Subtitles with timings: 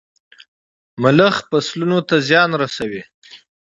[1.03, 3.01] ملخ فصلونو ته زيان رسوي.